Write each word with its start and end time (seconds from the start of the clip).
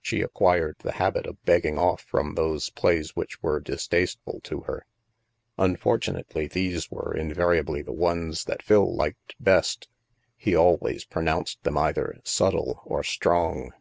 She 0.00 0.22
acquired 0.22 0.78
the 0.80 0.90
habit 0.98 1.24
of 1.24 1.40
begging 1.44 1.78
off 1.78 2.00
from 2.00 2.34
those 2.34 2.68
plays 2.68 3.14
which 3.14 3.44
were 3.44 3.60
distasteful 3.60 4.40
to 4.40 4.62
her. 4.62 4.84
Unfortunately 5.56 6.48
these 6.48 6.90
were 6.90 7.16
in 7.16 7.32
variably 7.32 7.80
the 7.80 7.92
ones 7.92 8.46
that 8.46 8.60
Phil 8.60 8.92
liked 8.92 9.36
best. 9.38 9.88
He 10.36 10.56
always 10.56 11.04
pronounced 11.04 11.62
them 11.62 11.78
either" 11.78 12.18
subtle" 12.24 12.82
or" 12.86 13.04
strong." 13.04 13.72